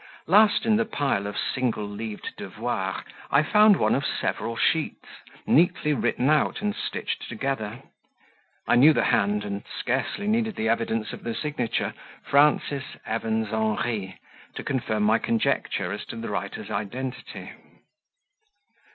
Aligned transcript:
Last 0.25 0.65
in 0.65 0.77
the 0.77 0.85
pile 0.85 1.27
of 1.27 1.37
single 1.37 1.87
leaved 1.87 2.35
devoirs, 2.35 3.03
I 3.29 3.43
found 3.43 3.77
one 3.77 3.93
of 3.93 4.03
several 4.03 4.57
sheets, 4.57 5.05
neatly 5.45 5.93
written 5.93 6.27
out 6.27 6.59
and 6.59 6.75
stitched 6.75 7.29
together; 7.29 7.83
I 8.67 8.77
knew 8.77 8.93
the 8.93 9.03
hand, 9.03 9.43
and 9.45 9.63
scarcely 9.77 10.25
needed 10.25 10.55
the 10.55 10.69
evidence 10.69 11.13
of 11.13 11.23
the 11.23 11.35
signature 11.35 11.93
"Frances 12.23 12.97
Evans 13.05 13.49
Henri" 13.53 14.17
to 14.55 14.63
confirm 14.63 15.03
my 15.03 15.19
conjecture 15.19 15.91
as 15.91 16.03
to 16.05 16.15
the 16.15 16.29
writer's 16.29 16.71
identity. 16.71 17.51